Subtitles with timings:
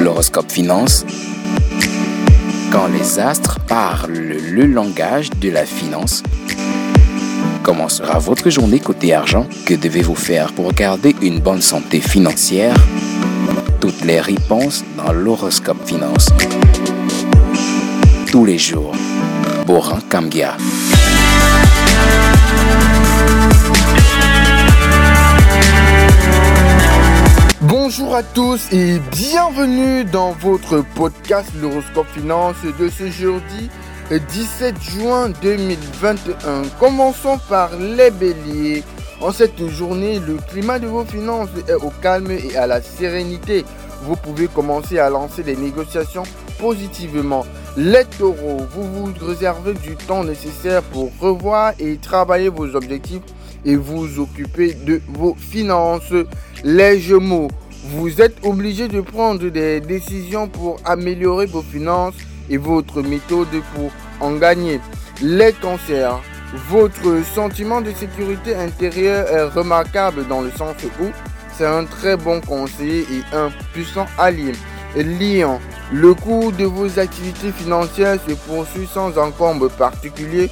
[0.00, 1.04] L'horoscope finance.
[2.70, 6.22] Quand les astres parlent le langage de la finance.
[7.64, 9.46] Comment sera votre journée côté argent?
[9.66, 12.76] Que devez-vous faire pour garder une bonne santé financière?
[13.80, 16.28] Toutes les réponses dans l'horoscope finance.
[18.30, 18.92] Tous les jours.
[19.66, 20.56] Boran Kambia.
[28.18, 33.70] À tous et bienvenue dans votre podcast L'horoscope finance de ce jeudi
[34.10, 36.62] 17 juin 2021.
[36.80, 38.82] Commençons par les béliers.
[39.20, 43.64] En cette journée, le climat de vos finances est au calme et à la sérénité.
[44.02, 46.24] Vous pouvez commencer à lancer des négociations
[46.58, 47.46] positivement.
[47.76, 53.22] Les taureaux, vous vous réservez du temps nécessaire pour revoir et travailler vos objectifs
[53.64, 56.12] et vous occuper de vos finances.
[56.64, 57.48] Les Gémeaux,
[57.84, 62.14] vous êtes obligé de prendre des décisions pour améliorer vos finances
[62.50, 64.80] et votre méthode pour en gagner.
[65.22, 66.20] Les cancers,
[66.68, 71.06] votre sentiment de sécurité intérieure est remarquable dans le sens où
[71.56, 74.52] c'est un très bon conseiller et un puissant allié.
[74.96, 75.60] Lion,
[75.92, 80.50] le cours de vos activités financières se poursuit sans encombre particulier.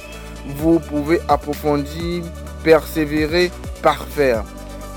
[0.57, 2.23] Vous pouvez approfondir,
[2.63, 4.43] persévérer, parfaire.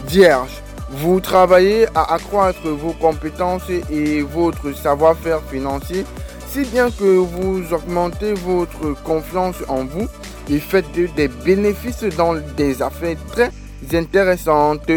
[0.07, 6.05] Vierge, vous travaillez à accroître vos compétences et votre savoir-faire financier,
[6.49, 10.09] si bien que vous augmentez votre confiance en vous
[10.51, 13.51] et faites des bénéfices dans des affaires très
[13.95, 14.91] intéressantes.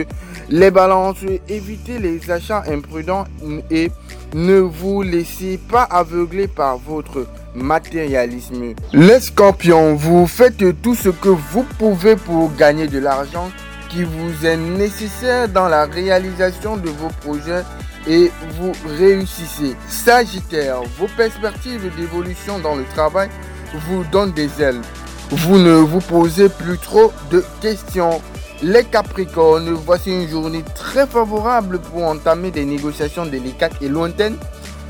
[0.49, 3.25] Les balances, évitez les achats imprudents
[3.69, 3.91] et
[4.33, 8.73] ne vous laissez pas aveugler par votre matérialisme.
[8.93, 13.51] Les scorpions, vous faites tout ce que vous pouvez pour gagner de l'argent
[13.93, 17.63] qui vous est nécessaire dans la réalisation de vos projets
[18.07, 19.75] et vous réussissez.
[19.87, 23.29] Sagittaire, vos perspectives d'évolution dans le travail
[23.87, 24.81] vous donnent des ailes.
[25.29, 28.19] Vous ne vous posez plus trop de questions.
[28.63, 34.37] Les Capricornes, voici une journée très favorable pour entamer des négociations délicates et lointaines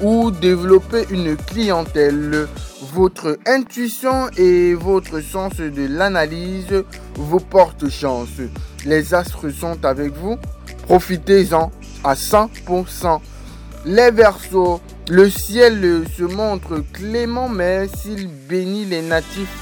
[0.01, 2.47] ou développer une clientèle.
[2.93, 6.83] Votre intuition et votre sens de l'analyse
[7.15, 8.41] vous portent chance.
[8.85, 10.37] Les astres sont avec vous.
[10.87, 11.71] Profitez-en
[12.03, 13.19] à 100%.
[13.85, 19.57] Les Verseaux, le ciel se montre clément, mais s'il bénit les natifs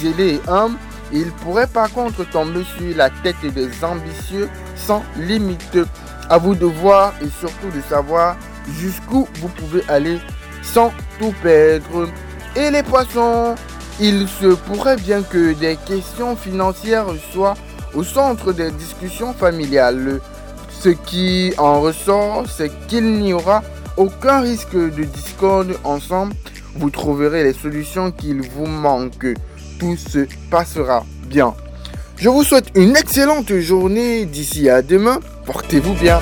[0.00, 0.78] zélés et humbles,
[1.12, 5.78] il pourrait par contre tomber sur la tête des ambitieux sans limite.
[6.28, 8.36] À vous de voir et surtout de savoir
[8.68, 10.18] jusqu'où vous pouvez aller
[10.62, 12.08] sans tout perdre.
[12.56, 13.54] Et les poissons,
[14.00, 17.54] il se pourrait bien que des questions financières soient
[17.94, 20.20] au centre des discussions familiales.
[20.70, 23.62] Ce qui en ressort, c'est qu'il n'y aura
[23.96, 26.34] aucun risque de discorde ensemble.
[26.74, 29.26] Vous trouverez les solutions qu'il vous manque.
[29.78, 31.54] Tout se passera bien.
[32.16, 35.20] Je vous souhaite une excellente journée d'ici à demain.
[35.44, 36.18] Portez-vous bien.